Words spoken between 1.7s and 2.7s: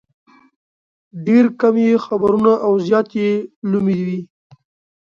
یې خبرونه